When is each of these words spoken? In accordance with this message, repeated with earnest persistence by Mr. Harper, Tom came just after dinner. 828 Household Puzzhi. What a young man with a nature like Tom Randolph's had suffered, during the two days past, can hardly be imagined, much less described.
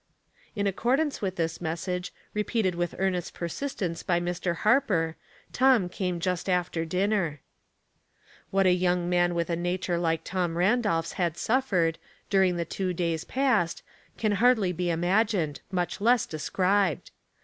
In 0.55 0.65
accordance 0.65 1.21
with 1.21 1.35
this 1.35 1.61
message, 1.61 2.11
repeated 2.33 2.73
with 2.73 2.95
earnest 2.97 3.35
persistence 3.35 4.01
by 4.01 4.19
Mr. 4.19 4.55
Harper, 4.55 5.15
Tom 5.53 5.89
came 5.89 6.19
just 6.19 6.49
after 6.49 6.85
dinner. 6.85 7.39
828 8.51 8.51
Household 8.51 8.51
Puzzhi. 8.51 8.55
What 8.55 8.65
a 8.65 8.81
young 9.03 9.09
man 9.11 9.35
with 9.35 9.49
a 9.51 9.55
nature 9.55 9.99
like 9.99 10.23
Tom 10.23 10.57
Randolph's 10.57 11.11
had 11.21 11.37
suffered, 11.37 11.99
during 12.31 12.55
the 12.55 12.65
two 12.65 12.95
days 12.95 13.25
past, 13.25 13.83
can 14.17 14.31
hardly 14.31 14.71
be 14.71 14.89
imagined, 14.89 15.61
much 15.71 16.01
less 16.01 16.25
described. 16.25 17.11